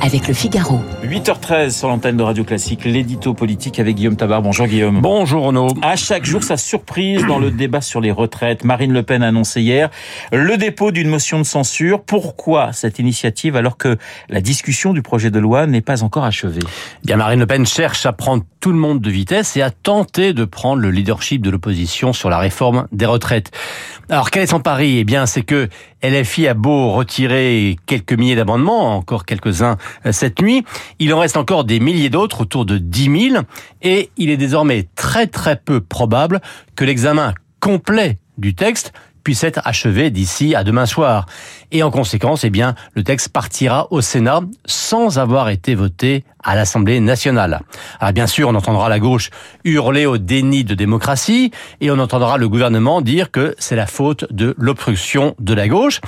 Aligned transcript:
avec 0.00 0.28
le 0.28 0.34
Figaro. 0.34 0.80
8h13 1.04 1.70
sur 1.70 1.88
l'antenne 1.88 2.16
de 2.16 2.22
Radio 2.22 2.44
Classique, 2.44 2.84
l'édito 2.84 3.34
politique 3.34 3.78
avec 3.78 3.96
Guillaume 3.96 4.16
Tabar. 4.16 4.42
Bonjour 4.42 4.66
Guillaume. 4.66 5.00
Bonjour 5.00 5.44
Renaud. 5.44 5.68
À 5.82 5.96
chaque 5.96 6.24
jour, 6.24 6.42
sa 6.42 6.56
surprise 6.56 7.24
dans 7.26 7.38
le 7.38 7.50
débat 7.50 7.80
sur 7.80 8.00
les 8.00 8.10
retraites. 8.10 8.64
Marine 8.64 8.92
Le 8.92 9.02
Pen 9.02 9.22
a 9.22 9.28
annoncé 9.28 9.60
hier 9.60 9.90
le 10.32 10.56
dépôt 10.56 10.90
d'une 10.90 11.08
motion 11.08 11.38
de 11.38 11.44
censure. 11.44 12.02
Pourquoi 12.02 12.72
cette 12.72 12.98
initiative 12.98 13.56
alors 13.56 13.76
que 13.76 13.96
la 14.28 14.40
discussion 14.40 14.92
du 14.92 15.02
projet 15.02 15.30
de 15.30 15.38
loi 15.38 15.66
n'est 15.66 15.80
pas 15.80 16.02
encore 16.02 16.24
achevée? 16.24 16.62
Bien, 17.04 17.16
Marine 17.16 17.40
Le 17.40 17.46
Pen 17.46 17.66
cherche 17.66 18.06
à 18.06 18.12
prendre 18.12 18.44
tout 18.60 18.72
le 18.72 18.78
monde 18.78 19.00
de 19.00 19.10
vitesse 19.10 19.56
et 19.56 19.62
à 19.62 19.70
tenter 19.70 20.32
de 20.32 20.44
prendre 20.44 20.82
le 20.82 20.90
leadership 20.90 21.42
de 21.42 21.50
l'opposition 21.50 22.12
sur 22.12 22.30
la 22.30 22.38
réforme 22.38 22.86
des 22.92 23.06
retraites. 23.06 23.50
Alors, 24.10 24.30
quel 24.30 24.42
est 24.42 24.46
son 24.46 24.60
pari? 24.60 24.98
Eh 24.98 25.04
bien, 25.04 25.26
c'est 25.26 25.42
que 25.42 25.68
LFI 26.02 26.48
a 26.48 26.54
beau 26.54 26.92
retirer 26.92 27.76
quelques 27.86 28.12
milliers 28.12 28.36
d'amendements, 28.36 28.96
encore 28.96 29.26
quelques-uns 29.26 29.76
cette 30.10 30.40
nuit, 30.40 30.64
il 30.98 31.12
en 31.14 31.18
reste 31.18 31.36
encore 31.36 31.64
des 31.64 31.80
milliers 31.80 32.10
d'autres, 32.10 32.42
autour 32.42 32.64
de 32.64 32.78
10 32.78 33.30
000, 33.30 33.42
et 33.82 34.10
il 34.16 34.30
est 34.30 34.36
désormais 34.36 34.88
très 34.94 35.26
très 35.26 35.56
peu 35.56 35.80
probable 35.80 36.40
que 36.76 36.84
l'examen 36.84 37.34
complet 37.60 38.18
du 38.38 38.54
texte 38.54 38.92
puisse 39.28 39.44
être 39.44 39.60
achevé 39.66 40.10
d'ici 40.10 40.54
à 40.54 40.64
demain 40.64 40.86
soir. 40.86 41.26
Et 41.70 41.82
en 41.82 41.90
conséquence, 41.90 42.44
eh 42.44 42.50
bien, 42.50 42.74
le 42.94 43.02
texte 43.02 43.28
partira 43.28 43.86
au 43.90 44.00
Sénat 44.00 44.40
sans 44.64 45.18
avoir 45.18 45.50
été 45.50 45.74
voté 45.74 46.24
à 46.42 46.54
l'Assemblée 46.54 46.98
nationale. 47.00 47.60
Alors 48.00 48.14
bien 48.14 48.26
sûr, 48.26 48.48
on 48.48 48.54
entendra 48.54 48.88
la 48.88 48.98
gauche 48.98 49.28
hurler 49.64 50.06
au 50.06 50.16
déni 50.16 50.64
de 50.64 50.74
démocratie 50.74 51.50
et 51.82 51.90
on 51.90 51.98
entendra 51.98 52.38
le 52.38 52.48
gouvernement 52.48 53.02
dire 53.02 53.30
que 53.30 53.54
c'est 53.58 53.76
la 53.76 53.86
faute 53.86 54.24
de 54.32 54.54
l'obstruction 54.56 55.34
de 55.38 55.52
la 55.52 55.68
gauche. 55.68 56.00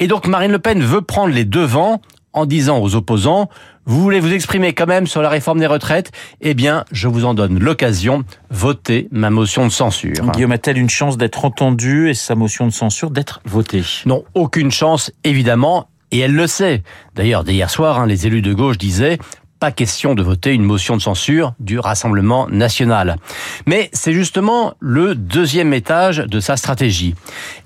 Et 0.00 0.08
donc 0.08 0.26
Marine 0.26 0.50
Le 0.50 0.58
Pen 0.58 0.82
veut 0.82 1.02
prendre 1.02 1.32
les 1.32 1.44
devants 1.44 2.00
en 2.34 2.46
disant 2.46 2.80
aux 2.80 2.94
opposants 2.94 3.48
vous 3.86 4.00
voulez 4.00 4.20
vous 4.20 4.32
exprimer 4.32 4.72
quand 4.72 4.86
même 4.86 5.06
sur 5.06 5.20
la 5.20 5.28
réforme 5.28 5.60
des 5.60 5.66
retraites? 5.66 6.10
Eh 6.40 6.54
bien, 6.54 6.84
je 6.90 7.06
vous 7.06 7.26
en 7.26 7.34
donne 7.34 7.58
l'occasion. 7.58 8.24
Votez 8.50 9.08
ma 9.10 9.28
motion 9.28 9.66
de 9.66 9.70
censure. 9.70 10.30
Guillaume 10.32 10.52
a-t-elle 10.52 10.78
une 10.78 10.88
chance 10.88 11.18
d'être 11.18 11.44
entendue 11.44 12.08
et 12.08 12.14
sa 12.14 12.34
motion 12.34 12.66
de 12.66 12.72
censure 12.72 13.10
d'être 13.10 13.40
votée? 13.44 13.82
Non, 14.06 14.24
aucune 14.34 14.70
chance, 14.70 15.12
évidemment. 15.22 15.88
Et 16.12 16.20
elle 16.20 16.34
le 16.34 16.46
sait. 16.46 16.82
D'ailleurs, 17.14 17.44
dès 17.44 17.54
hier 17.54 17.68
soir, 17.68 17.98
hein, 17.98 18.06
les 18.06 18.26
élus 18.26 18.42
de 18.42 18.54
gauche 18.54 18.78
disaient 18.78 19.18
pas 19.60 19.70
question 19.70 20.14
de 20.14 20.22
voter 20.22 20.52
une 20.52 20.62
motion 20.62 20.96
de 20.96 21.02
censure 21.02 21.54
du 21.60 21.78
Rassemblement 21.78 22.48
national. 22.48 23.16
Mais 23.66 23.90
c'est 23.92 24.12
justement 24.12 24.74
le 24.80 25.14
deuxième 25.14 25.72
étage 25.74 26.18
de 26.18 26.40
sa 26.40 26.56
stratégie. 26.56 27.14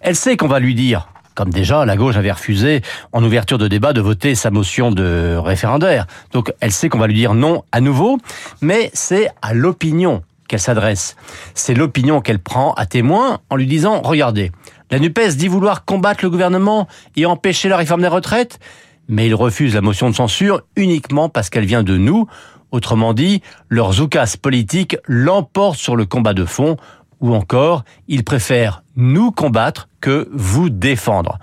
Elle 0.01 0.17
sait 0.17 0.37
qu'on 0.37 0.49
va 0.49 0.61
lui 0.61 0.75
dire 0.75 1.09
comme 1.39 1.51
déjà 1.51 1.85
la 1.85 1.97
gauche 1.97 2.17
avait 2.17 2.33
refusé 2.33 2.83
en 3.13 3.23
ouverture 3.23 3.59
de 3.59 3.69
débat 3.69 3.93
de 3.93 4.01
voter 4.01 4.35
sa 4.35 4.51
motion 4.51 4.91
de 4.91 5.37
référendaire. 5.37 6.09
Donc 6.33 6.53
elle 6.59 6.73
sait 6.73 6.89
qu'on 6.89 6.99
va 6.99 7.07
lui 7.07 7.15
dire 7.15 7.33
non 7.33 7.63
à 7.71 7.81
nouveau, 7.81 8.19
mais 8.61 8.91
c'est 8.93 9.31
à 9.41 9.55
l'opinion 9.55 10.25
qu'elle 10.49 10.59
s'adresse. 10.59 11.15
C'est 11.55 11.75
l'opinion 11.75 12.21
qu'elle 12.21 12.41
prend 12.41 12.73
à 12.73 12.87
témoin 12.87 13.39
en 13.51 13.55
lui 13.55 13.69
disant, 13.69 14.03
regardez, 14.03 14.51
la 14.91 14.99
NUPES 14.99 15.37
dit 15.37 15.47
vouloir 15.47 15.85
combattre 15.85 16.25
le 16.25 16.31
gouvernement 16.31 16.89
et 17.15 17.25
empêcher 17.25 17.69
la 17.69 17.77
réforme 17.77 18.01
des 18.01 18.09
retraites, 18.09 18.59
mais 19.07 19.29
il 19.29 19.35
refuse 19.37 19.77
la 19.77 19.81
motion 19.81 20.11
de 20.11 20.17
censure 20.17 20.63
uniquement 20.75 21.29
parce 21.29 21.51
qu'elle 21.51 21.67
vient 21.67 21.85
de 21.85 21.97
nous. 21.97 22.27
Autrement 22.73 23.15
dit, 23.15 23.43
leur 23.69 23.93
zoukas 23.93 24.35
politique 24.43 24.97
l'emporte 25.07 25.79
sur 25.79 25.95
le 25.95 26.05
combat 26.05 26.35
de 26.35 26.45
fond, 26.45 26.77
ou 27.21 27.33
encore, 27.33 27.85
ils 28.09 28.25
préfèrent 28.25 28.83
nous 28.97 29.31
combattre 29.31 29.89
que 30.01 30.29
vous 30.33 30.71
défendre. 30.71 31.39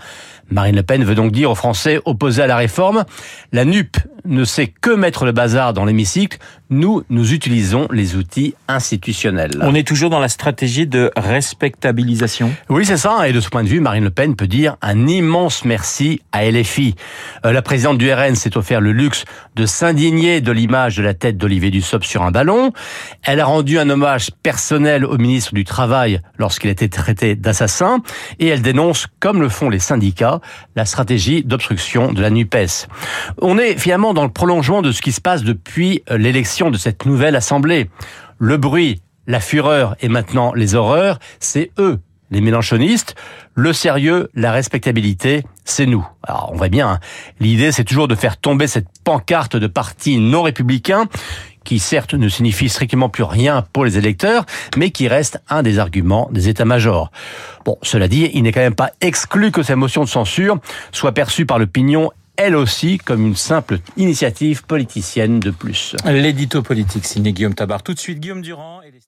Marine 0.52 0.76
Le 0.76 0.84
Pen 0.84 1.04
veut 1.04 1.16
donc 1.16 1.32
dire 1.32 1.50
aux 1.50 1.56
Français 1.56 2.00
opposés 2.06 2.44
à 2.44 2.48
la 2.48 2.58
réforme, 2.58 3.06
la 3.52 3.66
NUP 3.66 3.98
ne 4.26 4.44
sait 4.44 4.68
que 4.68 4.90
mettre 4.90 5.26
le 5.26 5.32
bazar 5.32 5.74
dans 5.74 5.86
l'hémicycle, 5.86 6.38
nous, 6.70 7.04
nous 7.10 7.34
utilisons 7.34 7.88
les 7.92 8.16
outils 8.16 8.56
institutionnels. 8.68 9.52
On 9.62 9.76
est 9.76 9.88
toujours 9.88 10.10
dans 10.10 10.20
la 10.20 10.30
stratégie 10.30 10.88
de 10.88 11.12
respectabilisation 11.16 12.52
Oui, 12.70 12.86
c'est 12.86 12.98
ça, 12.98 13.28
et 13.30 13.34
de 13.34 13.40
ce 13.40 13.50
point 13.50 13.64
de 13.64 13.70
vue, 13.70 13.80
Marine 13.80 14.04
Le 14.04 14.10
Pen 14.10 14.36
peut 14.36 14.48
dire 14.48 14.78
un 14.82 15.08
immense 15.08 15.64
merci 15.64 16.22
à 16.32 16.50
LFI. 16.50 16.96
Euh, 17.46 17.52
la 17.52 17.62
présidente 17.62 18.00
du 18.00 18.12
RN 18.12 18.36
s'est 18.36 18.58
offert 18.58 18.82
le 18.82 18.94
luxe 18.94 19.26
de 19.56 19.66
s'indigner 19.66 20.42
de 20.42 20.52
l'image 20.52 20.98
de 20.98 21.04
la 21.04 21.14
tête 21.14 21.38
d'Olivier 21.38 21.70
Dussopt 21.70 22.06
sur 22.06 22.24
un 22.24 22.32
ballon. 22.32 22.72
Elle 23.24 23.40
a 23.40 23.46
rendu 23.46 23.78
un 23.78 23.90
hommage 23.90 24.32
personnel 24.42 25.06
au 25.06 25.18
ministre 25.18 25.54
du 25.54 25.66
Travail 25.66 26.20
lorsqu'il 26.38 26.72
était 26.72 26.90
traité 26.90 27.36
d'assassin, 27.36 28.02
et 28.46 28.50
elle 28.50 28.62
dénonce, 28.62 29.08
comme 29.20 29.42
le 29.42 29.50
font 29.50 29.70
les 29.70 29.80
syndicats, 29.80 30.40
la 30.76 30.86
stratégie 30.86 31.44
d'obstruction 31.44 32.14
de 32.14 32.22
la 32.22 32.30
NUPES. 32.30 32.88
On 33.42 33.58
est 33.58 33.78
finalement 33.78 34.14
dans 34.14 34.24
le 34.24 34.30
prolongement 34.30 34.82
de 34.82 34.92
ce 34.92 35.02
qui 35.02 35.12
se 35.12 35.22
passe 35.22 35.44
depuis 35.44 36.04
euh, 36.10 36.18
l'élection 36.18 36.72
de 36.72 36.78
cette 36.78 37.06
nouvelle 37.06 37.36
Assemblée. 37.36 37.90
Le 38.38 38.58
bruit, 38.58 39.02
la 39.28 39.40
fureur 39.40 39.96
et 40.02 40.10
maintenant 40.10 40.54
les 40.54 40.76
horreurs, 40.76 41.20
c'est 41.40 41.72
eux, 41.80 42.00
les 42.32 42.42
mélanchonistes. 42.42 43.16
Le 43.56 43.74
sérieux, 43.74 44.30
la 44.36 44.52
respectabilité, 44.52 45.44
c'est 45.64 45.86
nous. 45.86 46.08
Alors 46.24 46.50
on 46.54 46.58
voit 46.58 46.70
bien, 46.70 46.90
hein. 46.90 47.00
l'idée 47.40 47.72
c'est 47.72 47.84
toujours 47.84 48.08
de 48.08 48.16
faire 48.16 48.38
tomber 48.38 48.68
cette 48.68 48.88
pancarte 49.04 49.56
de 49.56 49.68
parti 49.68 50.20
non 50.20 50.44
républicain 50.44 51.06
qui 51.66 51.80
certes 51.80 52.14
ne 52.14 52.30
signifie 52.30 52.70
strictement 52.70 53.10
plus 53.10 53.24
rien 53.24 53.66
pour 53.74 53.84
les 53.84 53.98
électeurs, 53.98 54.46
mais 54.78 54.92
qui 54.92 55.10
reste 55.10 55.42
un 55.50 55.64
des 55.64 55.80
arguments 55.80 56.30
des 56.32 56.48
états-majors. 56.48 57.12
Bon, 57.66 57.78
cela 57.82 58.08
dit, 58.08 58.30
il 58.34 58.44
n'est 58.44 58.54
quand 58.54 58.62
même 58.62 58.76
pas 58.76 58.92
exclu 59.02 59.52
que 59.52 59.64
cette 59.64 59.76
motion 59.76 60.04
de 60.04 60.10
censure 60.10 60.60
soit 60.94 61.12
perçue 61.12 61.46
par 61.46 61.60
l'opinion 61.60 62.12
elle 62.38 62.56
aussi 62.56 62.98
comme 62.98 63.26
une 63.26 63.36
simple 63.36 63.80
initiative 63.96 64.66
politicienne 64.66 65.40
de 65.40 65.52
plus. 65.52 65.96
L'édito 66.06 66.62
politique 66.62 67.06
signé 67.06 67.32
Guillaume 67.32 67.54
Tabar. 67.56 67.82
Tout 67.82 67.94
de 67.94 68.00
suite, 68.00 68.20
Guillaume 68.20 68.42
Durand. 68.42 68.82
Et 68.82 68.92
les... 68.92 69.00